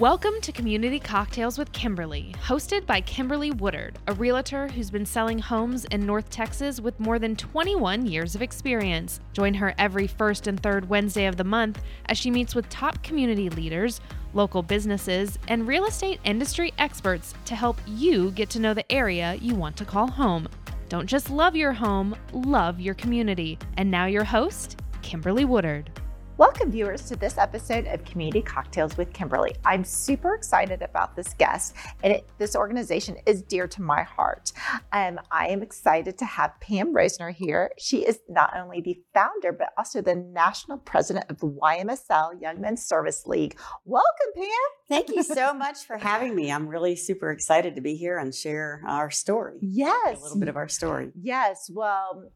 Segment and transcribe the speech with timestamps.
[0.00, 5.38] Welcome to Community Cocktails with Kimberly, hosted by Kimberly Woodard, a realtor who's been selling
[5.38, 9.20] homes in North Texas with more than 21 years of experience.
[9.34, 13.02] Join her every first and third Wednesday of the month as she meets with top
[13.02, 14.00] community leaders,
[14.32, 19.34] local businesses, and real estate industry experts to help you get to know the area
[19.34, 20.48] you want to call home.
[20.88, 23.58] Don't just love your home, love your community.
[23.76, 25.99] And now, your host, Kimberly Woodard.
[26.40, 29.54] Welcome, viewers, to this episode of Community Cocktails with Kimberly.
[29.62, 34.50] I'm super excited about this guest, and it, this organization is dear to my heart.
[34.90, 37.72] Um, I am excited to have Pam Rosener here.
[37.78, 42.58] She is not only the founder, but also the national president of the YMSL Young
[42.58, 43.58] Men's Service League.
[43.84, 44.46] Welcome, Pam.
[44.88, 46.50] Thank you so much for having me.
[46.50, 49.58] I'm really super excited to be here and share our story.
[49.60, 50.18] Yes.
[50.18, 51.10] A little bit of our story.
[51.20, 51.70] Yes.
[51.70, 52.30] Well,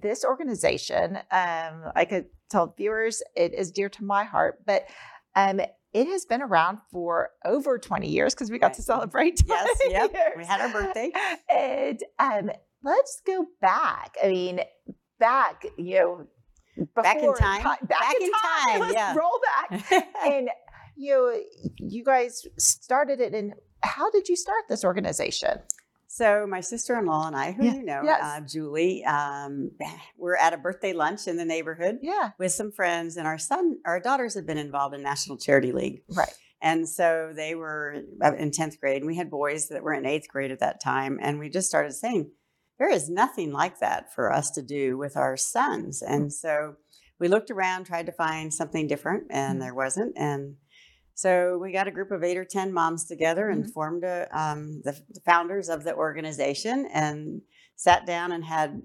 [0.00, 4.86] this organization, um, I could tell viewers, it is dear to my heart, but
[5.34, 5.60] um,
[5.92, 8.74] it has been around for over 20 years because we got Right.
[8.76, 9.42] to celebrate.
[9.46, 10.12] Yes, 20 yep.
[10.12, 10.32] years.
[10.36, 11.10] We had our birthday.
[11.54, 12.50] And um,
[12.82, 14.14] let's go back.
[14.22, 14.60] I mean,
[15.18, 16.26] back, you know,
[16.96, 17.58] Back in time.
[17.60, 18.40] ti- back, Back in in time.
[18.70, 19.14] time, Let's yeah.
[19.14, 19.92] roll back.
[20.26, 20.48] and
[20.96, 21.40] you know,
[21.78, 25.58] you guys started it in how did you start this organization?
[26.14, 28.20] So my sister-in-law and I, who Yeah, you know, yes.
[28.22, 29.70] uh, Julie, um,
[30.18, 32.32] we're at a birthday lunch in the neighborhood Yeah.
[32.38, 36.02] with some friends, and our son, our daughters had been involved in National Charity League.
[36.14, 36.32] Right.
[36.60, 40.04] And so they were uh, in 10th grade, and we had boys that were in
[40.04, 41.18] eighth grade at that time.
[41.22, 42.30] And we just started saying,
[42.78, 46.02] there is nothing like that for us to do with our sons.
[46.02, 46.76] And so
[47.18, 49.60] we looked around, tried to find something different, and Mhm.
[49.62, 50.16] there wasn't.
[50.18, 50.56] And
[51.14, 53.72] so we got a group of eight or 10 moms together and Mhm.
[53.72, 57.42] formed a, um, the, the founders of the organization and
[57.76, 58.82] sat down and had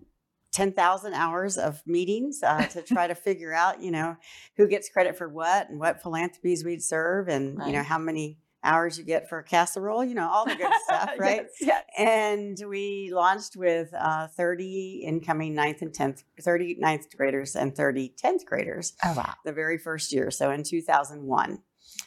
[0.53, 4.15] 10,000 hours of meetings uh, to try to figure out, you know,
[4.55, 8.39] who gets credit for what and what philanthropies we'd serve and, you know, how many
[8.63, 11.43] hours you get for a casserole, you know, all the good stuff, right?
[11.61, 11.61] Yes.
[11.61, 11.83] yes.
[11.97, 18.13] And we launched with uh, 30 incoming ninth and 10th, 30 ninth graders and 30
[18.21, 19.35] 10th graders Oh wow.
[19.45, 20.31] the very first year.
[20.31, 21.59] So in 2001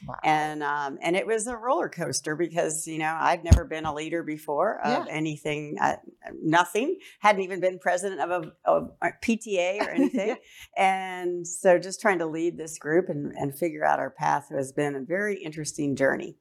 [0.06, 0.17] Wow.
[0.25, 3.95] and um, and it was a roller coaster because you know I'd never been a
[3.95, 5.12] leader before of Yeah.
[5.12, 5.97] anything, uh,
[6.43, 6.99] nothing.
[7.21, 10.37] Hadn't even been president of a, of a PTA or anything,
[10.77, 14.73] and so just trying to lead this group and and figure out our path has
[14.73, 16.37] been a very interesting journey,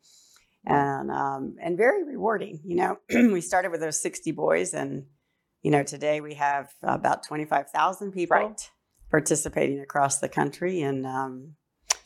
[0.66, 2.62] and um, and very rewarding.
[2.64, 2.98] You know,
[3.34, 5.06] we started with those sixty boys, and
[5.62, 8.70] you know today we have about twenty five thousand people Right.
[9.12, 11.56] participating across the country and um,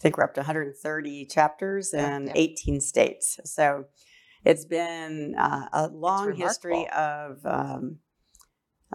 [0.04, 2.34] think we're up to 130 chapters in yeah.
[2.36, 3.40] 18 states.
[3.46, 3.86] So
[4.46, 8.00] it's been uh, a long history of, um,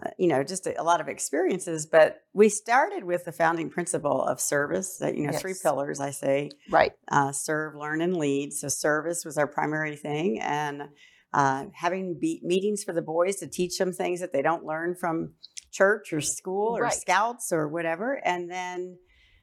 [0.01, 1.87] uh, you know, just a, a lot of experiences.
[1.87, 4.99] But we started with the founding principle of service.
[4.99, 5.99] That you know, three pillars.
[5.99, 6.93] I say Right.
[7.11, 8.53] uh, serve, learn, and lead.
[8.53, 10.83] So service was our primary thing, and
[11.33, 14.95] uh, having be- meetings for the boys to teach them things that they don't learn
[14.95, 15.33] from
[15.73, 16.93] church or school or Right.
[16.93, 18.99] scouts or whatever, and then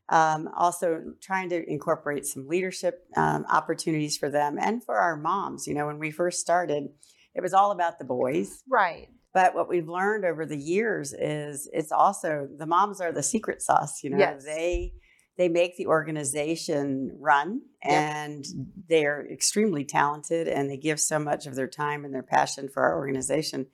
[0.09, 5.67] um, also trying to incorporate some leadership um, opportunities for them and for our moms.
[5.67, 6.89] You know, when we first started,
[7.33, 8.61] it was all about the boys.
[8.69, 9.07] Right.
[9.33, 13.61] But what we've learned over the years is it's also the moms are the secret
[13.61, 14.03] sauce.
[14.03, 14.45] You know, Yes.
[14.45, 14.93] they
[15.37, 17.91] they make the organization run, Yep.
[17.91, 18.45] and
[18.87, 22.83] they're extremely talented, and they give so much of their time and their passion for
[22.83, 23.65] our organization,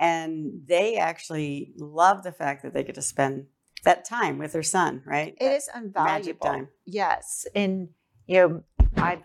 [0.00, 3.46] and they actually love the fact that they get to spend
[3.84, 5.02] that time with their son.
[5.06, 5.34] Right?
[5.40, 6.46] It That is invaluable.
[6.46, 6.68] time.
[6.84, 7.46] Yes.
[7.54, 7.88] And,
[8.26, 8.62] you know,
[8.96, 9.22] I've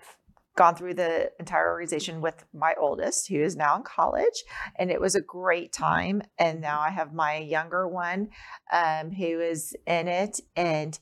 [0.56, 4.44] gone through the entire organization with my oldest, who is now in college,
[4.76, 6.22] and it was a great time.
[6.38, 8.30] And now I have my younger one
[8.74, 10.42] um, who is in it.
[10.56, 11.00] And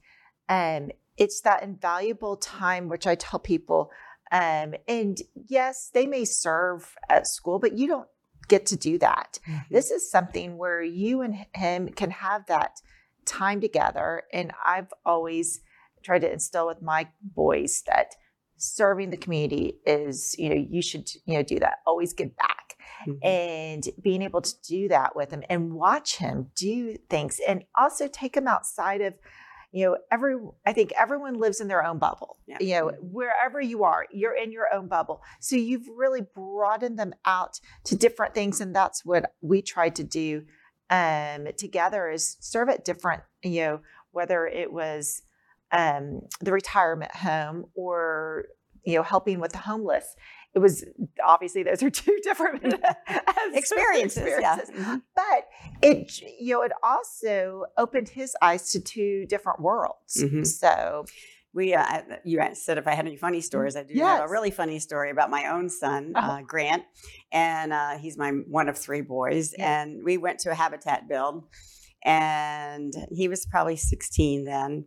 [0.48, 3.90] um, it's that invaluable time, which I tell people.
[4.32, 5.18] Um, and
[5.48, 8.08] yes, they may serve at school, but you don't
[8.48, 9.40] get to do that.
[9.72, 12.80] This is something where you and him can have that
[13.28, 14.24] time together.
[14.34, 15.62] And I've always
[16.04, 18.16] tried to instill with my boys that
[18.58, 21.78] serving the community is, you know, you should, you know, do that.
[21.86, 22.76] Always give back.
[23.06, 23.20] Mhm.
[23.24, 28.08] And being able to do that with him and watch him do things and also
[28.08, 29.14] take him outside of,
[29.72, 30.36] you know, every
[30.66, 32.38] I think everyone lives in their own bubble.
[32.48, 32.58] Yeah.
[32.60, 33.12] You know, Mhm.
[33.12, 35.22] wherever you are, you're in your own bubble.
[35.40, 38.60] So you've really broadened them out to different things.
[38.60, 40.46] And that's what we tried to do
[40.90, 43.80] um, together is serve at different, you know,
[44.12, 45.22] whether it was
[45.72, 48.46] um, the retirement home or,
[48.86, 50.16] you know, helping with the homeless.
[50.56, 50.86] It was
[51.26, 52.64] obviously those are two different
[53.54, 54.24] experiences.
[54.26, 54.56] Yeah.
[54.56, 54.70] experiences.
[54.76, 55.02] Mhm.
[55.16, 55.48] But
[55.82, 60.24] it, you know, it also opened his eyes to two different worlds.
[60.24, 60.48] Mhm.
[60.48, 61.06] So,
[61.58, 64.52] we uh, you said if I had any funny stories, I do have a really
[64.52, 66.32] funny story about my own son, Uh-huh.
[66.34, 66.84] uh, Grant,
[67.32, 69.54] and uh, he's my one of three boys.
[69.58, 69.82] Yeah.
[69.82, 71.44] And we went to a habitat build,
[72.04, 74.86] and he was probably 16 then.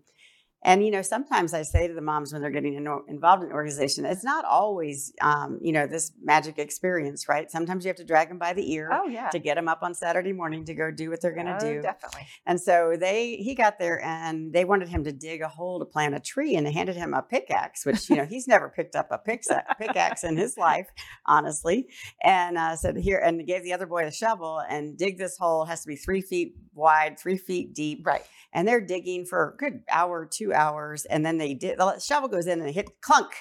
[0.62, 3.49] And you know, sometimes I say to the moms when they're getting in- involved in
[3.49, 7.51] an organization, it's not always, um, you know, this magic experience, right?
[7.51, 9.31] Sometimes you have to drag them by the ear Oh yeah.
[9.31, 11.61] to get them up on Saturday morning to go do what they're going to Oh,
[11.61, 11.81] do.
[11.83, 12.27] Definitely.
[12.47, 15.85] And so they he got there and they wanted him to dig a hole to
[15.87, 18.95] plant a tree and they handed him a pickaxe, which you know he's never picked
[18.97, 19.49] up a pickaxe,
[19.79, 20.89] pickaxe in his life,
[21.27, 21.89] honestly.
[22.23, 25.63] And uh, said here and gave the other boy a shovel and dig this hole.
[25.63, 28.06] It has to be three feet wide, three feet deep.
[28.06, 28.23] Right.
[28.53, 31.99] And they're digging for a good hour, or two hours, and then they did the
[31.99, 33.35] shovel goes in and they hit clunk.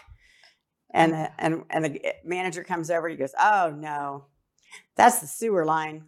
[0.91, 1.23] And mm.
[1.23, 3.07] the, and and the manager comes over.
[3.07, 4.25] He goes, "Oh no,
[4.95, 6.05] that's the sewer line.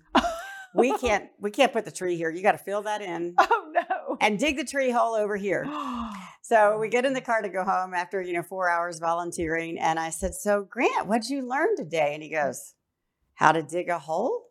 [0.74, 2.30] We can't we can't put the tree here.
[2.30, 4.18] You got to fill that in Oh no.
[4.20, 5.66] and dig the tree hole over here."
[6.44, 9.00] So we oh, get in the car to go home after you know four hours
[9.00, 12.74] volunteering, and I said, "So Grant, what'd you learn today?" And he goes,
[13.36, 14.51] "How to dig a hole."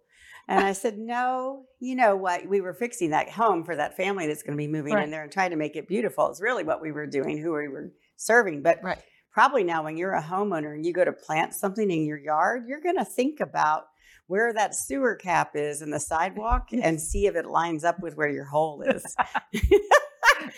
[0.50, 2.47] And I said, "No, you know what?
[2.47, 5.05] We were fixing that home for that family that's going to be moving Right.
[5.05, 6.29] in there and trying to make it beautiful.
[6.29, 8.61] It's really what we were doing, who we were serving.
[8.62, 8.99] But Right.
[9.31, 12.64] probably now, when you're a homeowner and you go to plant something in your yard,
[12.69, 13.85] you're going to think about."
[14.26, 18.17] Where that sewer cap is in the sidewalk and see if it lines up with
[18.17, 19.03] where your hole is.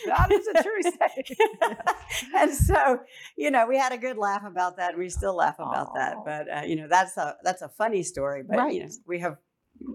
[0.06, 1.78] that is a true statement.
[2.36, 3.00] and so,
[3.36, 4.90] you know, we had a good laugh about that.
[4.90, 6.16] and We still laugh about that.
[6.22, 8.42] But uh, you know, that's a that's a funny story.
[8.42, 9.38] But you know, we have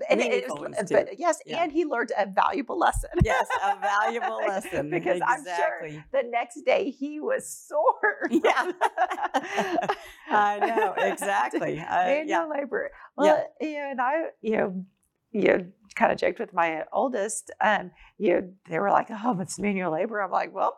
[0.09, 1.63] And it meaningful is, but yes, Yeah.
[1.63, 3.09] and he learned a valuable lesson.
[3.23, 8.29] yes, a valuable lesson because I'm sure the next day he was sore.
[8.29, 8.71] Yeah.
[10.29, 11.79] I know exactly.
[11.79, 12.91] Uh, manual yeah, labor.
[12.91, 12.97] Yeah.
[13.23, 14.85] Well, you know, and I, you know,
[15.31, 17.51] you know, kind of joked with my oldest.
[17.61, 20.77] Um, you know, they were like, "Oh, it's manual labor." I'm like, "Well,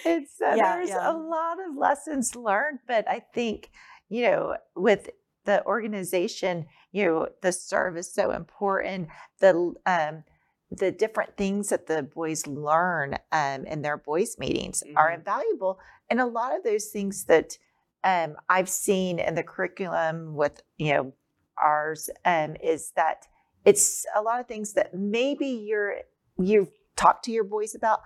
[0.04, 1.06] and so Yeah, there's yeah.
[1.06, 3.70] a lot of lessons learned, but I think
[4.08, 5.10] you know, with
[5.44, 9.08] the organization, you know, the serve is so important.
[9.40, 10.24] The um,
[10.70, 15.14] the different things that the boys learn um, in their boys meetings are Mhm.
[15.18, 15.78] invaluable,
[16.10, 17.58] and a lot of those things that
[18.04, 21.12] um, I've seen in the curriculum with you know
[21.58, 23.26] ours um, is that
[23.64, 25.96] it's a lot of things that maybe you're
[26.38, 28.00] you've talked to your boys about,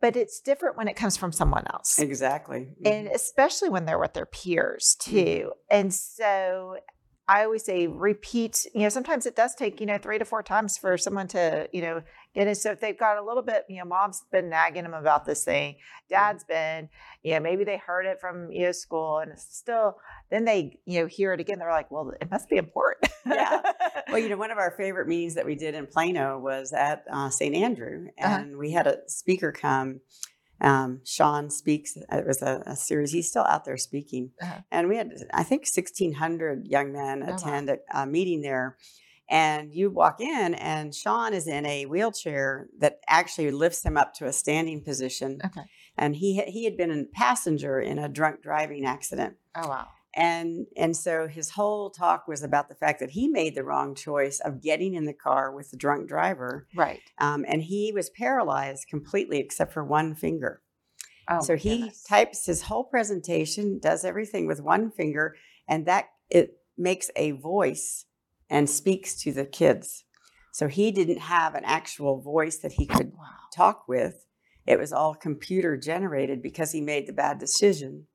[0.00, 2.68] but it's different when it comes from someone else exactly.
[2.84, 5.16] and especially when they're with their peers Mm-hmm.
[5.16, 5.52] too.
[5.70, 6.76] And so
[7.28, 10.42] I always say repeat, you know, sometimes it does take, you know, three to four
[10.42, 12.02] times for someone to, you know,
[12.34, 12.54] it.
[12.56, 15.44] So if they've got a little bit, you know, mom's been nagging them about this
[15.44, 16.14] thing, Mm-hmm.
[16.14, 16.88] dad's been,
[17.22, 19.96] you know, maybe they heard it from, you know, school and it's still,
[20.30, 21.60] then they, you know, hear it again.
[21.60, 23.12] They're like, well, it must be important.
[23.26, 23.60] Yeah.
[24.08, 27.04] Well, you know, one of our favorite meetings that we did in Plano was at
[27.12, 27.54] uh, St.
[27.54, 28.38] Andrew, Uh-huh.
[28.40, 30.00] and we had a speaker come.
[30.60, 31.96] Um, Sean speaks.
[31.96, 33.12] It was a, a series.
[33.12, 34.62] He's still out there speaking, Uh-huh.
[34.72, 38.76] and we had, I think, sixteen hundred young men Oh, attend a, a meeting there.
[39.30, 44.12] And you walk in, and Sean is in a wheelchair that actually lifts him up
[44.14, 45.40] to a standing position.
[45.44, 45.62] Okay.
[45.96, 49.88] And he he had been a passenger in a drunk driving accident Oh, wow.
[50.14, 53.94] and and so his whole talk was about the fact that he made the wrong
[53.94, 57.00] choice of getting in the car with the drunk driver Right.
[57.18, 60.62] um, and he was paralyzed completely except for one finger
[61.28, 62.02] Oh, so he goodness.
[62.04, 65.36] types his whole presentation does everything with one finger
[65.68, 68.06] and that it makes a voice
[68.50, 70.04] and speaks to the kids
[70.52, 73.26] so he didn't have an actual voice that he could Wow.
[73.54, 74.26] talk with.
[74.66, 78.08] It was all computer generated because he made the bad decision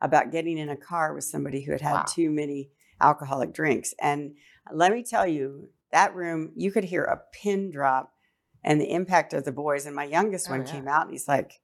[0.00, 2.04] about getting in a car with somebody who had had Wow.
[2.08, 3.94] too many alcoholic drinks.
[4.00, 4.34] And
[4.72, 8.12] let me tell you, that room, you could hear a pin drop
[8.64, 9.86] and the impact of the boys.
[9.86, 10.72] And my youngest Oh, one yeah.
[10.72, 11.60] came out and he's like,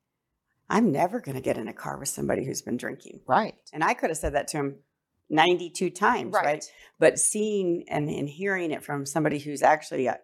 [0.70, 3.20] I'm never going to get in a car with somebody who's been drinking.
[3.26, 3.56] Right.
[3.72, 4.76] And I could have said that to him
[5.30, 6.64] 92 times, right?
[6.98, 10.18] But seeing and, and hearing it from somebody who's actually, a,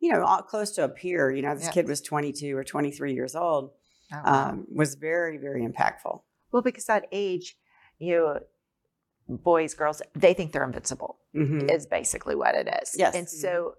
[0.00, 3.34] you know, close to a peer, you know, this kid was 22 or 23 years
[3.34, 3.72] old,
[4.14, 4.50] Oh, wow.
[4.50, 6.20] um, was very, very impactful.
[6.52, 7.56] Well, because that age,
[7.98, 8.40] you know,
[9.26, 11.18] boys, girls, they think they're invincible.
[11.34, 11.70] Mhm.
[11.70, 12.94] Is basically what it is.
[12.98, 13.14] Yes.
[13.14, 13.74] And so,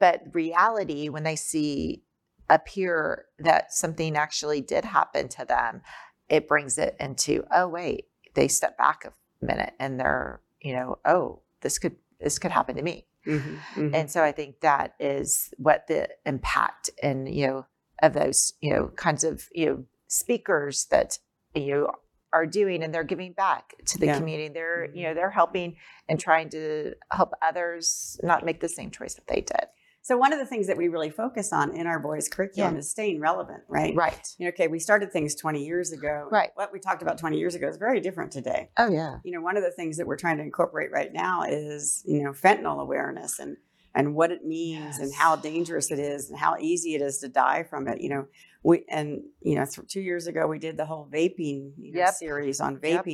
[0.00, 2.02] but reality, when they see
[2.50, 5.82] a peer that something actually did happen to them,
[6.28, 9.04] it brings it into, oh wait, they step back
[9.42, 13.06] minute and they're, you know, oh, this could this could happen to me.
[13.26, 13.58] Mhm.
[13.74, 13.94] Mhm.
[13.94, 17.66] And so I think that is what the impact and you know
[18.02, 21.18] of those you know kinds of you know speakers that
[21.54, 21.92] you know
[22.32, 24.18] are doing and they're giving back to the Yeah.
[24.18, 24.48] community.
[24.52, 25.76] They're you know they're helping
[26.08, 29.66] and trying to help others not make the same choice that they did.
[30.04, 32.78] So one of the things that we really focus on in our boys' curriculum Yeah.
[32.80, 33.94] is staying relevant, right?
[33.94, 34.28] Right.
[34.36, 36.26] You know, okay, we started things 20 years ago.
[36.30, 36.50] Right.
[36.56, 38.70] What we talked about 20 years ago is very different today.
[38.76, 39.18] Oh yeah.
[39.24, 42.22] You know, one of the things that we're trying to incorporate right now is, you
[42.22, 43.56] know, fentanyl awareness and
[43.94, 47.28] and what it means and how dangerous it is and how easy it is to
[47.28, 48.00] die from it.
[48.00, 48.26] You know,
[48.64, 51.98] we and you know, th- two years ago we did the whole vaping you know,
[52.00, 52.14] Yep.
[52.14, 53.04] series on Yep.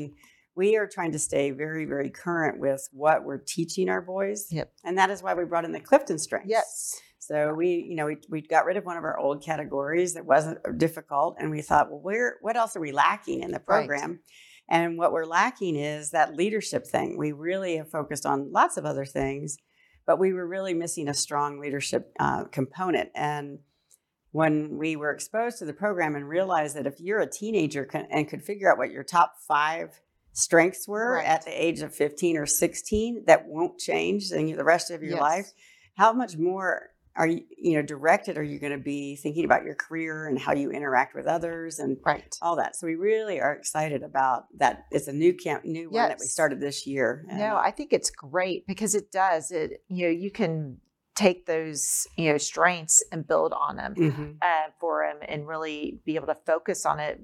[0.58, 4.48] We are trying to stay very, very current with what we're teaching our boys.
[4.50, 4.72] Yep.
[4.84, 6.50] And that is why we brought in the Clifton strengths.
[6.50, 7.00] Yes.
[7.20, 10.26] So we, you know, we, we got rid of one of our old categories that
[10.26, 13.62] wasn't uh, difficult, and we thought, well, where, what else are we lacking in the
[13.66, 13.86] Right.
[13.86, 14.18] program?
[14.68, 17.16] And what we're lacking is that leadership thing.
[17.16, 19.58] We really have focused on lots of other things,
[20.06, 23.10] but we were really missing a strong leadership uh, component.
[23.14, 23.60] And
[24.32, 28.08] when we were exposed to the program and realized that if you're a teenager can,
[28.10, 30.00] and could figure out what your top five
[30.32, 31.26] strengths were Right.
[31.26, 35.12] at the age of 15 or 16 that won't change in the rest of your
[35.12, 35.20] Yes.
[35.20, 35.46] life
[35.96, 39.64] how much more are you you know directed are you going to be thinking about
[39.64, 42.36] your career and how you interact with others and Right.
[42.40, 46.08] all that so we really are excited about that it's a new camp new one
[46.08, 49.50] that we started this year No, I think it's great because it does.
[49.50, 50.78] It you know you can
[51.16, 54.36] take those you know strengths and build on them Mhm.
[54.40, 57.20] uh, for them and really be able to focus on it.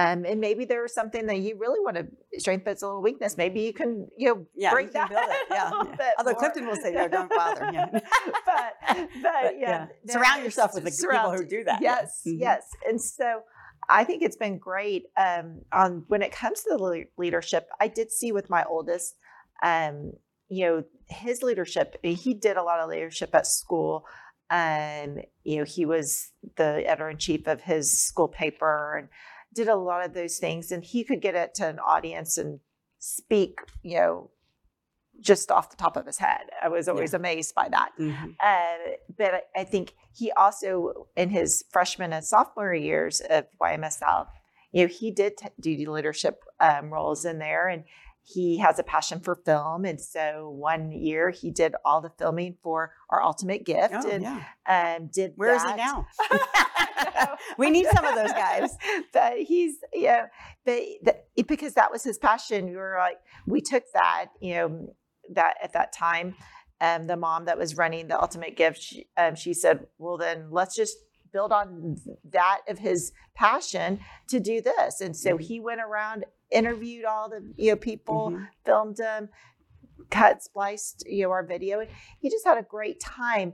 [0.00, 3.02] Um, and maybe there's something that you really want to strength, but it's a little
[3.02, 3.36] weakness.
[3.36, 6.10] Maybe you can you know yeah break you that build it yeah, yeah.
[6.18, 6.40] although more.
[6.40, 7.86] clifton will say no don't bother yeah.
[7.92, 8.02] but
[8.46, 12.40] but, But, yeah, no, surround yourself with the people who do that Yes, Mhm.
[12.40, 12.62] yes.
[12.88, 13.42] And so
[13.88, 15.04] I think it's been great.
[15.16, 19.16] Um, on when it comes to the le- leadership, I did see with my oldest,
[19.62, 20.12] um,
[20.48, 21.96] you know, his leadership.
[22.02, 24.04] He did a lot of leadership at school.
[24.50, 29.08] Um, you know, he was the editor in chief of his school paper and
[29.54, 30.70] did a lot of those things.
[30.72, 32.60] And he could get it to an audience and
[32.98, 34.30] speak, you know,
[35.20, 36.42] just off the top of his head.
[36.62, 37.90] I was always amazed by that.
[37.98, 38.36] Mhm.
[38.42, 44.28] Uh, but I, I think he also, in his freshman and sophomore years of YMSL,
[44.72, 47.84] you know, he did t- do leadership um, roles in there, and
[48.22, 49.84] he has a passion for film.
[49.84, 54.22] And so one year he did all the filming for our Ultimate Gift, oh, and
[54.22, 54.96] yeah.
[54.98, 56.06] um, did where is he now?
[57.58, 58.70] We need some of those guys.
[59.12, 60.26] But he's you know
[60.64, 64.94] but the, because that was his passion we were like we took that you know
[65.34, 66.34] that at that time
[66.80, 70.46] um, the mom that was running the ultimate gift she, um, she said well then
[70.50, 70.96] let's just
[71.32, 71.96] build on
[72.32, 75.40] that of his passion to do this and so Mhm.
[75.42, 78.48] he went around interviewed all the you know people Mhm.
[78.64, 79.28] filmed them
[80.10, 81.86] cut spliced you know our video
[82.18, 83.52] he just had a great time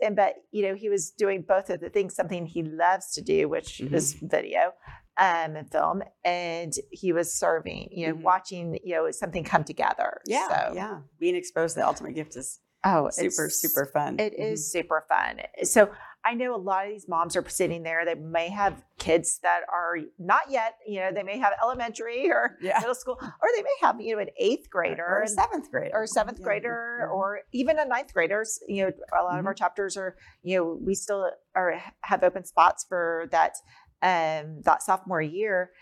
[0.00, 3.20] and but you know he was doing both of the things something he loves to
[3.20, 3.92] do which Mhm.
[3.92, 4.72] is video
[5.18, 8.22] um and film and he was serving you know Mhm.
[8.22, 12.36] watching you know something come together yeah so yeah being exposed to the ultimate gift
[12.36, 14.70] is oh super super fun It is Mhm.
[14.72, 15.40] super fun.
[15.64, 15.90] So
[16.24, 19.60] I know a lot of these moms are sitting there that may have kids that
[19.72, 22.78] are not yet, you know, they may have elementary or Yeah.
[22.80, 25.94] middle school, or they may have, you know, an eighth grader or a seventh grader
[25.96, 26.44] or a seventh Yeah.
[26.44, 27.14] grader Mhm.
[27.14, 28.44] or even a ninth grader.
[28.66, 32.44] You know, a lot of our chapters are, you know, we still are have open
[32.44, 33.54] spots for that
[34.02, 35.72] um that sophomore year.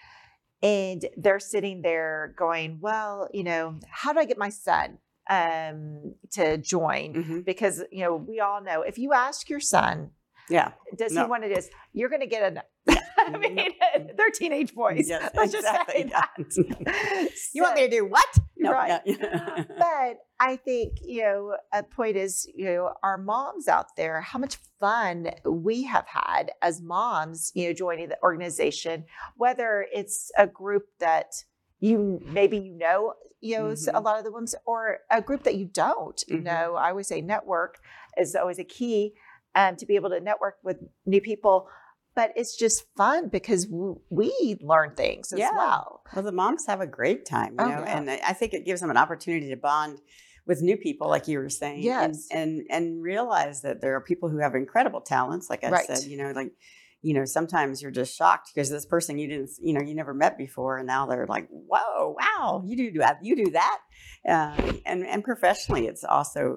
[0.62, 6.14] And they're sitting there going, Well, you know, how do I get my son um
[6.32, 7.14] to join?
[7.14, 7.44] Mhm.
[7.44, 10.12] Because you know, we all know if you ask your son,
[10.50, 11.24] yeah does No.
[11.24, 12.54] he want to this, you're gonna get a
[12.88, 12.96] no.
[13.18, 14.10] I mean, Nope.
[14.16, 15.08] they're teenage boys.
[15.08, 16.62] Yes, Let's just say exactly.
[16.84, 17.28] that.
[17.52, 18.26] you want me to do what
[18.58, 19.00] Right.
[19.06, 19.64] no.
[19.78, 24.38] but I think, you know, a point is, you know, our moms out there, how
[24.38, 29.04] much fun we have had as moms, you know, joining the organization,
[29.36, 31.44] whether it's a group that
[31.80, 35.42] you maybe you know, you know, s- a lot of the women, or a group
[35.44, 36.42] that you don't Mhm.
[36.44, 36.74] know.
[36.76, 37.78] I always say network
[38.16, 39.14] is always a key
[39.56, 41.68] um, to be able to network with new people.
[42.14, 45.50] But it's just fun because we learn things as Yeah.
[45.54, 46.02] well.
[46.14, 47.98] Well, the moms have a great time, you Oh, know, yeah.
[47.98, 50.00] and I think it gives them an opportunity to bond
[50.46, 52.28] with new people, like you were saying, Yes.
[52.30, 55.50] and, and and realize that there are people who have incredible talents.
[55.50, 55.86] Like I Right.
[55.86, 56.52] said, you know, like
[57.02, 60.14] you know, sometimes you're just shocked because this person you didn't, you know, you never
[60.14, 63.78] met before, and now they're like, "Whoa, wow, you do that, you do that,"
[64.26, 66.56] uh, and and professionally, it's also.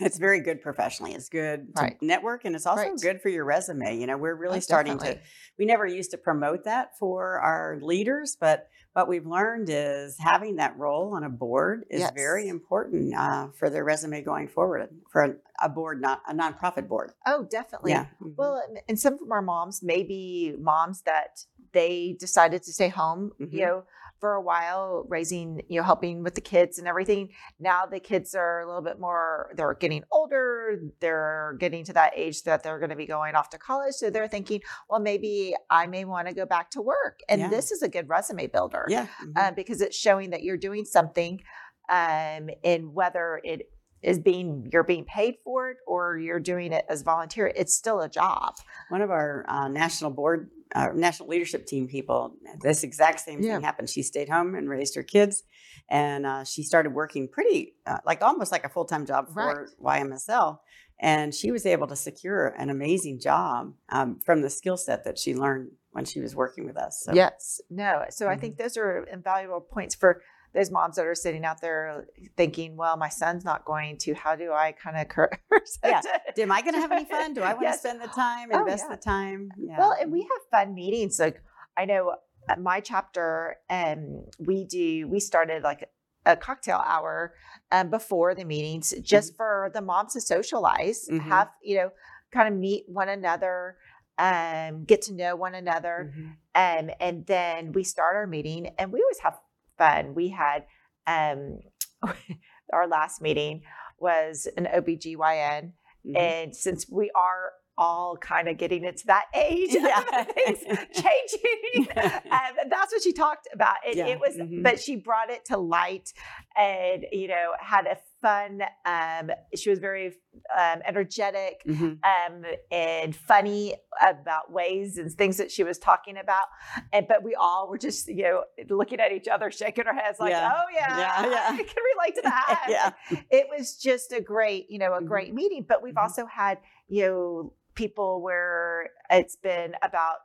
[0.00, 1.12] It's very good professionally.
[1.12, 2.02] It's good to Right.
[2.02, 3.00] network, and it's also Right.
[3.00, 3.96] good for your resume.
[3.98, 5.18] You know, we're really Oh, starting to,
[5.58, 10.56] we never used to promote that for our leaders, but what we've learned is having
[10.56, 15.22] that role on a board is very important uh, for their resume going forward for
[15.22, 17.12] a, a board, not a nonprofit board.
[17.26, 17.92] Oh, definitely.
[17.92, 18.06] Yeah.
[18.22, 18.36] Mhm.
[18.36, 23.32] Well, and- some of our moms may be moms that they decided to stay home,
[23.38, 23.52] Mhm.
[23.52, 23.84] you know,
[24.20, 27.30] for a while, raising, you know, helping with the kids and everything.
[27.58, 32.12] Now the kids are a little bit more, they're getting older, they're getting to that
[32.14, 33.94] age that they're going to be going off to college.
[33.94, 37.20] So they're thinking, well, maybe I may want to go back to work.
[37.28, 37.48] And Yeah.
[37.48, 39.06] this is a good resume builder Yeah.
[39.22, 39.32] mhm.
[39.36, 41.40] uh, because it's showing that you're doing something
[41.88, 43.70] um, and whether it
[44.02, 48.00] is being you're being paid for it or you're doing it as volunteer it's still
[48.00, 48.54] a job
[48.88, 53.54] One of our uh, national board, uh, national leadership team people, this exact same Yeah.
[53.54, 53.88] thing happened.
[53.90, 55.42] She stayed home and raised her kids,
[55.88, 59.68] and uh, she started working pretty, uh, like almost like a full time job for
[59.82, 60.58] YMSL.
[61.02, 65.18] And she was able to secure an amazing job um, from the skill set that
[65.18, 67.02] she learned when she was working with us.
[67.04, 68.40] So, yes no so i Mm-hmm.
[68.40, 70.20] think those are invaluable points for
[70.54, 74.34] those moms that are sitting out there thinking well my son's not going to how
[74.34, 76.00] do i kind of curse Yeah.
[76.38, 77.34] Am I going to have any fun?
[77.34, 77.80] Do I want to Yes.
[77.80, 78.96] spend the time, Oh, invest yeah.
[78.96, 79.50] the time?
[79.58, 79.78] Yeah.
[79.78, 81.18] Well, and we have fun meetings.
[81.18, 81.42] Like
[81.76, 82.14] I know
[82.48, 85.90] at my chapter, um, we do we started like
[86.24, 87.34] a cocktail hour
[87.72, 91.20] um, before the meetings, just for the moms to socialize, Mhm.
[91.22, 91.90] have you know,
[92.32, 93.76] kind of meet one another,
[94.18, 96.36] um, get to know one another, Mhm.
[96.54, 99.38] um, and then we start our meeting, and we always have
[99.80, 100.14] fun.
[100.14, 100.64] We had
[101.06, 101.58] um,
[102.72, 103.62] our last meeting
[103.98, 105.72] was an OBGYN.
[106.06, 106.16] Mhm.
[106.16, 110.00] And since we are all kind of getting into that age, Yeah.
[110.24, 110.58] things
[110.92, 111.88] changing.
[111.96, 113.76] um, that's what she talked about.
[113.86, 114.62] It, Yeah, it was, mhm.
[114.62, 116.12] but she brought it to light,
[116.56, 118.62] and you know, had a fun.
[118.84, 120.14] Um, she was very
[120.56, 121.98] um, energetic Mhm.
[122.04, 126.46] um, and funny about ways and things that she was talking about.
[126.92, 130.18] And but we all were just you know looking at each other, shaking our heads
[130.20, 130.52] like, Yeah.
[130.54, 131.44] "Oh yeah, Yeah, yeah.
[131.48, 132.90] I can relate to that." yeah.
[133.30, 135.06] it was just a great, you know, a Mhm.
[135.06, 135.64] great meeting.
[135.68, 136.02] But we've Mhm.
[136.02, 136.58] also had,
[136.88, 140.18] you know, people where it's been about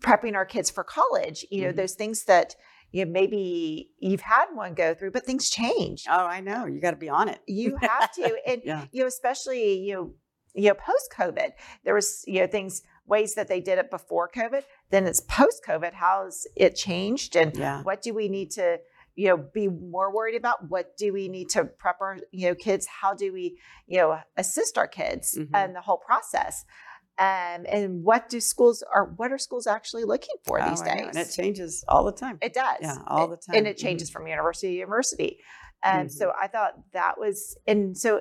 [0.00, 1.44] prepping our kids for college.
[1.50, 1.76] You know, Mhm.
[1.76, 2.56] those things that
[2.92, 6.04] you know maybe you've had one go through, but things change.
[6.08, 6.66] Oh, I know.
[6.66, 7.40] You got to be on it.
[7.46, 8.86] You have to, and Yeah.
[8.92, 10.14] you know, especially you know,
[10.54, 11.50] you know, post COVID,
[11.84, 14.62] there was you know things ways that they did it before COVID.
[14.90, 15.92] Then it's post COVID.
[15.94, 17.82] How's it changed, and Yeah.
[17.82, 18.78] what do we need to
[19.16, 22.54] you know be more worried about what do we need to prep our you know
[22.54, 25.48] kids how do we you know assist our kids Mhm.
[25.52, 26.64] and the whole process
[27.20, 31.06] um, and what do schools are what are schools actually looking for Oh, these days
[31.08, 32.38] And it changes all the time.
[32.40, 33.56] it does Yeah, all the time.
[33.56, 35.38] and it changes from university to university
[35.84, 36.12] and Mhm.
[36.12, 38.20] so i thought that was and so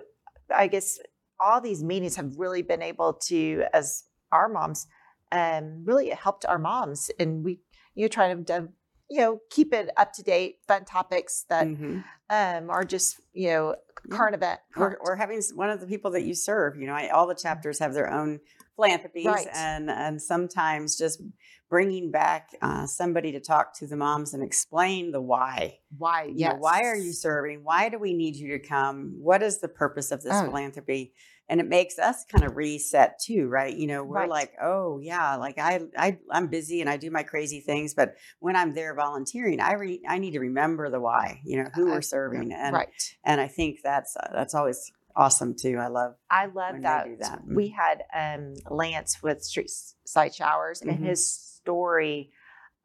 [0.56, 1.00] i guess
[1.40, 4.88] all these meetings have really been able to as our moms
[5.32, 7.60] um, really helped our moms and we
[7.96, 8.70] you know try to
[9.10, 12.04] you know keep it up to date fun topics that Mhm.
[12.30, 13.76] um, are just you know
[14.10, 14.16] Yeah.
[14.16, 15.00] current event Or, current.
[15.02, 17.80] or having one of the people that you serve, you know, I, all the chapters
[17.80, 18.40] have their own
[18.78, 19.48] philanthropies, Right.
[19.54, 21.22] and and sometimes just
[21.70, 25.80] bringing back uh, somebody to talk to the moms and explain the why.
[25.98, 27.64] why You know, why are you serving?
[27.64, 29.16] Why do we need you to come?
[29.20, 30.46] What is the purpose of this Oh.
[30.46, 31.14] philanthropy?
[31.50, 33.76] And it makes us kind of reset too, right?
[33.76, 34.30] You know, we're Right.
[34.30, 38.16] like, oh yeah, like I, I, I'm busy and I do my crazy things, but
[38.40, 41.42] when I'm there volunteering, I re, I need to remember the why.
[41.44, 42.90] You know, who we're serving, and right
[43.24, 45.78] and I think that's uh, that's always awesome too.
[45.78, 46.16] I love.
[46.30, 47.08] I love that.
[47.20, 47.42] that.
[47.48, 49.72] We had um, Lance with Street
[50.06, 51.04] Side Showers, and Mhm.
[51.04, 52.32] his story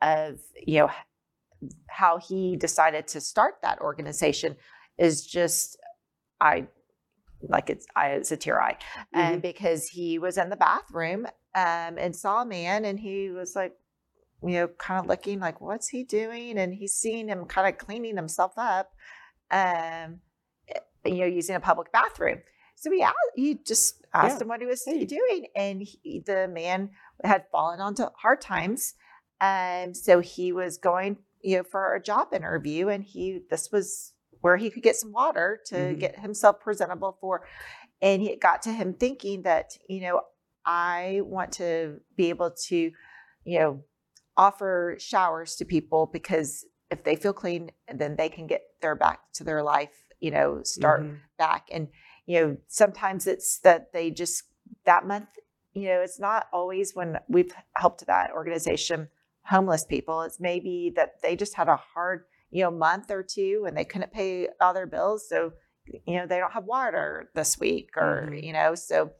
[0.02, 0.90] of you know
[1.88, 4.56] how he decided to start that organization
[4.98, 5.78] is just
[6.40, 6.66] I
[7.48, 8.76] like it's I it's a tear eye,
[9.12, 13.54] and because he was in the bathroom um, and saw a man, and he was
[13.56, 13.74] like.
[14.46, 16.58] You know, kind of looking like, what's he doing?
[16.58, 18.92] And he's seeing him kind of cleaning himself up,
[19.50, 20.20] um,
[20.68, 22.40] eh, you know, using a public bathroom.
[22.74, 24.42] So he asked, he just asked Yeah.
[24.42, 25.06] him what he was Hey.
[25.06, 26.90] doing, and he, the man
[27.22, 28.94] had fallen onto hard times,
[29.40, 34.12] um, so he was going, you know, for a job interview, and he this was
[34.44, 35.98] where he could get some water to Mhm.
[35.98, 37.46] get himself presentable for,
[38.02, 40.20] and it got to him thinking that you know
[40.66, 42.92] I want to be able to,
[43.44, 43.84] you know,
[44.36, 49.20] offer showers to people because if they feel clean, then they can get their back
[49.34, 51.20] to their life, you know, start Mhm.
[51.38, 51.68] back.
[51.72, 51.88] And,
[52.26, 54.44] you know, sometimes it's that they just
[54.84, 55.28] that month,
[55.72, 59.08] you know, it's not always when we've helped that organization
[59.44, 60.22] homeless people.
[60.22, 63.84] It's maybe that they just had a hard, you know, month or two and they
[63.84, 65.28] couldn't pay all their bills.
[65.28, 65.52] So,
[66.06, 68.42] you know, they don't have water this week or, Mhm.
[68.44, 69.10] you know, so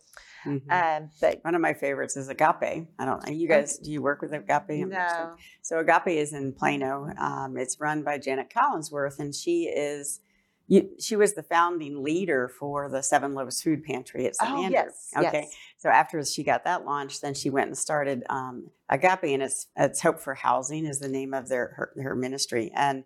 [0.46, 0.70] Mhm.
[0.70, 2.86] um but One of my favorites is Agape.
[2.98, 3.32] I don't know.
[3.32, 4.70] You guys, do you work with Agape?
[4.82, 5.36] I'm no.
[5.62, 7.10] So Agape is in Plano.
[7.18, 10.20] Um, it's run by Janet Collinsworth, and she is
[10.66, 14.50] you, she was the founding leader for the Seven Loaves Food Pantry at St.
[14.50, 14.72] Oh, Andrew.
[14.72, 15.10] yes.
[15.16, 15.30] Okay.
[15.42, 15.56] yes.
[15.76, 19.66] So after she got that launched, then she went and started um, Agape, and it's
[19.76, 23.04] it's Hope for Housing is the name of their her, her ministry, and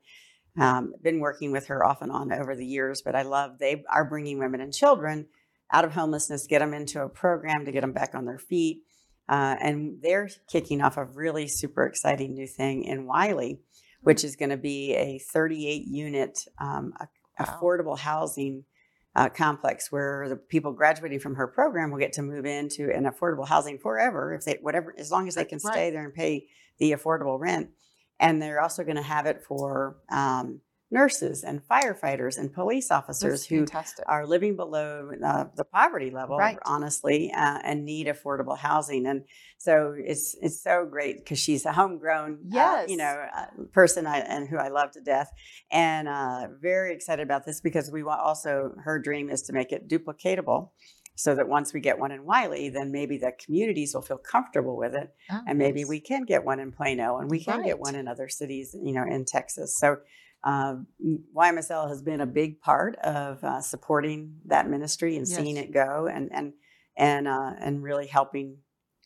[0.58, 3.02] um, been working with her off and on over the years.
[3.02, 5.26] But I love they are bringing women and children
[5.72, 8.84] out of homelessness, get them into a program to get them back on their feet,
[9.28, 13.60] uh, and they're kicking off a really super exciting new thing in Wylie,
[14.02, 17.44] which is going to be a 38 unit um, a- Wow.
[17.46, 18.64] affordable housing
[19.16, 23.04] uh, complex where the people graduating from her program will get to move into an
[23.04, 25.72] affordable housing forever if they whatever as long as they can Right.
[25.72, 26.46] stay there and pay
[26.78, 27.70] the affordable rent
[28.20, 33.32] and they're also going to have it for um, nurses and firefighters and police officers
[33.32, 34.04] That's who fantastic.
[34.08, 36.58] are living below uh, the poverty level, Right.
[36.64, 39.06] honestly, uh, and need affordable housing.
[39.06, 39.24] And
[39.58, 42.88] so it's it's so great because she's a homegrown, uh, Yes.
[42.88, 45.30] you know, uh, person I, and who I love to death,
[45.70, 49.72] and uh, very excited about this because we want also her dream is to make
[49.72, 50.70] it duplicatable.
[51.16, 54.76] So that once we get one in Wylie, then maybe the communities will feel comfortable
[54.76, 55.88] with it, Oh, and maybe nice.
[55.88, 58.92] we can get one in Plano, and we can get one in other cities, you
[58.92, 59.76] know, in Texas.
[59.76, 59.96] So
[60.44, 60.86] um,
[61.34, 66.06] YMSL has been a big part of uh, supporting that ministry and seeing it go,
[66.06, 66.52] and and
[66.96, 68.58] and uh, and really helping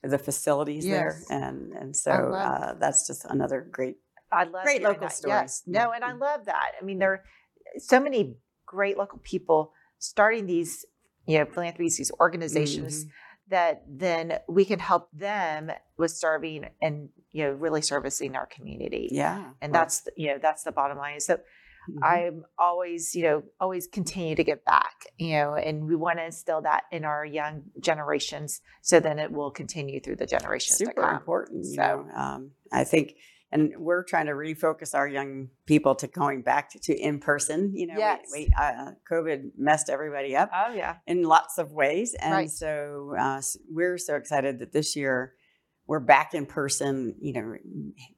[0.03, 1.27] the facilities Yes.
[1.29, 3.97] there, and and so uh, that's just another great.
[4.31, 5.13] I love Great local that.
[5.13, 5.33] story.
[5.33, 5.63] Yes.
[5.67, 5.85] Yeah.
[5.85, 6.73] No, and I love that.
[6.81, 7.25] I mean, there are
[7.79, 10.85] so many great local people starting these,
[11.27, 13.11] you know, philanthropies, these organizations Mhm.
[13.49, 19.09] That then we can help them with serving and you know really servicing our community.
[19.11, 21.21] Yeah, And that's you know that's the bottom line.
[21.21, 21.35] So
[21.91, 22.03] mhm.
[22.03, 26.25] I'm always, you know, always continue to give back, you know, and we want to
[26.25, 30.87] instill that in our young generations so then it will continue through the generations to
[30.87, 31.17] super come.
[31.17, 31.65] important.
[31.65, 33.17] You So- know, um, I think,
[33.53, 37.73] and we're trying to refocus our young people to going back to, to in person.
[37.75, 38.21] You know, we- Yes.
[38.33, 40.51] we, uh, COVID messed everybody up.
[40.55, 40.97] Oh yeah.
[41.07, 42.15] in lots of ways.
[42.21, 42.51] And Right.
[42.51, 45.35] so uh, we're so excited that this year
[45.87, 47.55] we're back in person, you know,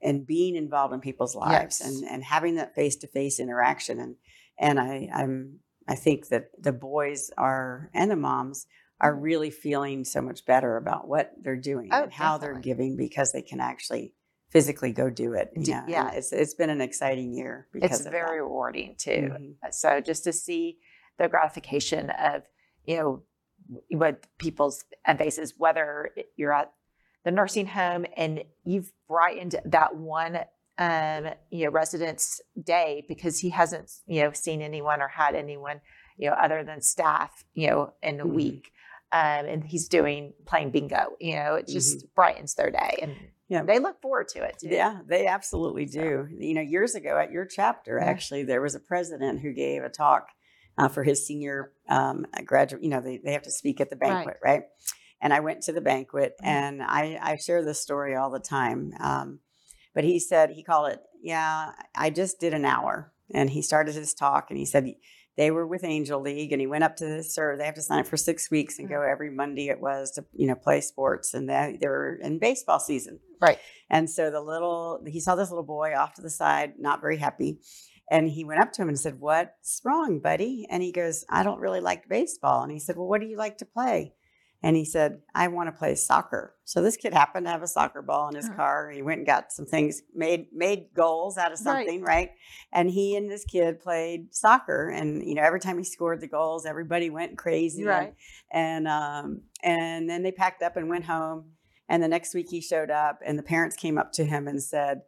[0.00, 1.88] and being involved in people's lives Yes.
[1.90, 3.98] and, and having that face to face interaction.
[4.00, 4.16] And
[4.58, 8.66] and I I'm I think that the boys are and the moms
[9.00, 12.00] are really feeling so much better about what they're doing Mm-hmm.
[12.00, 14.14] Oh, and how they're giving because they can actually
[14.54, 15.50] physically go do it.
[15.56, 15.78] You Do- know?
[15.80, 16.10] And yeah.
[16.12, 18.12] it's it's been an exciting year because It's of that.
[18.12, 19.32] very rewarding too.
[19.34, 19.54] Mhm.
[19.74, 20.78] So just to see
[21.18, 22.44] the gratification of,
[22.86, 23.22] you know,
[23.90, 24.84] what people's
[25.18, 26.72] faces, whether you're at
[27.24, 30.38] the nursing home and you've brightened that one
[30.76, 35.80] um, you know, resident's day because he hasn't, you know, seen anyone or had anyone,
[36.16, 38.34] you know, other than staff, you know, in a Mhm.
[38.34, 38.72] week.
[39.14, 43.14] Um, and he's doing playing bingo, you know, it just brightens their day and
[43.48, 43.62] Yeah.
[43.62, 44.70] they look forward to it too.
[44.70, 46.28] Yeah, they absolutely So- do.
[46.36, 48.06] You know, years ago at your chapter, Yeah.
[48.10, 50.28] actually, there was a president who gave a talk
[50.76, 52.82] uh, for his senior um, graduate.
[52.82, 54.64] You know, they, they have to speak at the banquet, right?
[55.20, 56.46] And I went to the banquet, Mhm.
[56.46, 58.92] and I, I share this story all the time.
[58.98, 59.38] Um,
[59.94, 63.12] but he said, he called it, yeah, I just did an hour.
[63.32, 64.92] And he started his talk, and he said,
[65.36, 67.58] they were with Angel League, and he went up to the serve.
[67.58, 69.10] They have to sign up for six weeks and go mm.
[69.10, 69.68] every Monday.
[69.68, 73.20] It was to you know play sports, and they they were in baseball season.
[73.40, 73.58] Right.
[73.90, 77.18] And so the little, he saw this little boy off to the side, not very
[77.18, 77.58] happy.
[78.10, 80.66] And he went up to him and said, What's wrong, buddy?
[80.70, 82.62] And he goes, I don't really like baseball.
[82.62, 84.12] And he said, Well, what do you like to play?
[84.64, 86.54] And he said, I want to play soccer.
[86.64, 88.54] So this kid happened to have a soccer ball in his Huh.
[88.56, 88.90] car.
[88.90, 92.30] He went and got some things, made made goals out of something, right?
[92.72, 94.88] And he and this kid played soccer.
[94.88, 97.82] And you know, every time he scored the goals, everybody went crazy.
[97.82, 98.14] and- Right.
[98.50, 101.50] and um, and then they packed up and went home.
[101.86, 104.62] And the next week he showed up, and the parents came up to him and
[104.62, 105.02] said,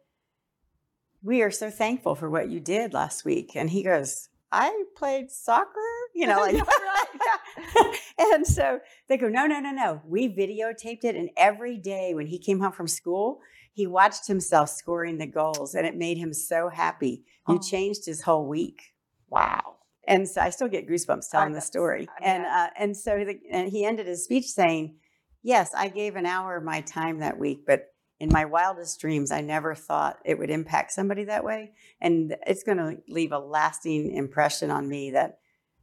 [1.23, 5.31] "We are so thankful for what you did last week." And he goes, "I played
[5.31, 6.55] soccer," you know, like.
[8.19, 10.01] and so they go, "No, no, no, no.
[10.05, 13.39] We videotaped it, and every day when he came home from school."
[13.73, 17.23] He watched himself scoring the goals and it made him so happy.
[17.47, 17.59] You Oh.
[17.59, 18.81] changed his whole week.
[19.29, 19.75] Wow.
[20.07, 22.07] And so I still get goosebumps telling the story.
[22.19, 24.95] And uh, and so the, and he ended his speech saying,
[25.43, 29.29] "Yes, I gave an hour of my time that week, but in my wildest dreams,
[29.31, 31.73] I never thought it would impact somebody that way.
[32.01, 35.37] And it's going to leave a lasting impression on me that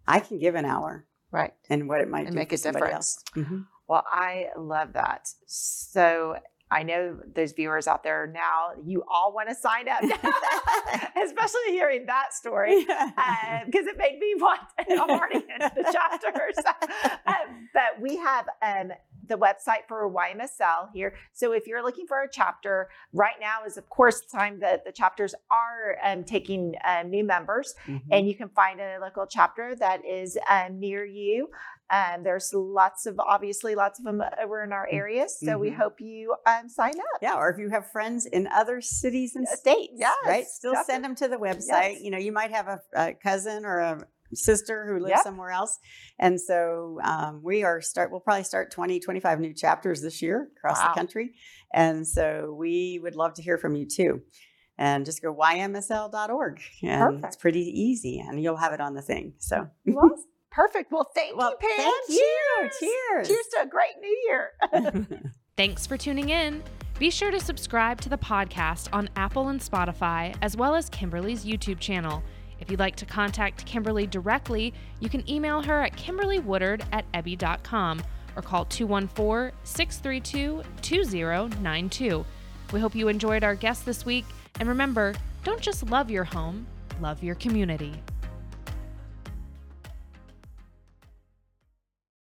[0.07, 1.55] I can give an hour Right.
[1.69, 2.93] and what it might And do make a difference.
[2.95, 3.67] else." Mhm.
[3.87, 5.29] Well, I love that.
[5.47, 6.39] So
[6.71, 10.01] I know those viewers out there now, you all want to sign up,
[11.23, 12.85] especially hearing that story.
[12.85, 16.33] Because it made me want, I'm already in the chapter.
[16.55, 16.71] So,
[17.27, 18.93] um, but we have um,
[19.27, 21.15] the website for YMSL here.
[21.33, 24.85] So if you're looking for a chapter, right now is of course the time that
[24.85, 28.09] the chapters are um, taking um, new members, Mm-hmm.
[28.13, 31.49] and you can find a local chapter that is um, near you.
[31.91, 35.77] Um, there's lots of obviously lots of them over in our areas, so we Mhm.
[35.77, 37.21] hope you um, sign up.
[37.23, 39.93] Yeah, or if you have friends in other cities and Yes, states,
[40.27, 40.39] right?
[40.41, 41.93] yes, Still send them to the website.
[41.95, 42.01] Yes.
[42.01, 45.23] You know, you might have a, a cousin or a sister who lives Yep.
[45.25, 45.79] somewhere else.
[46.19, 50.49] And so um, we are start, we'll probably start 20, 25 new chapters this year
[50.57, 50.89] across Wow.
[50.93, 51.33] the country.
[51.73, 54.23] And so we would love to hear from you too.
[54.79, 56.61] And just go ymsl.org.
[56.83, 59.35] And it's pretty easy and you'll have it on the thing.
[59.39, 60.11] So, Well,
[60.51, 60.91] perfect.
[60.93, 61.77] Well, thank well, you, Pam.
[61.77, 62.17] thank you.
[62.61, 62.77] Cheers.
[62.81, 63.29] Cheers.
[63.29, 65.31] Cheers to a great new year.
[65.57, 66.65] Thanks for tuning in.
[66.99, 71.45] Be sure to subscribe to the podcast on Apple and Spotify, as well as Kimberly's
[71.45, 72.23] YouTube channel.
[72.61, 78.03] If you'd like to contact Kimberly directly, you can email her at kimberlywoodard at ebby.com
[78.37, 82.25] or call 214 632 2092.
[82.73, 84.25] We hope you enjoyed our guest this week,
[84.59, 85.15] and remember
[85.45, 86.67] don't just love your home,
[87.01, 87.93] love your community.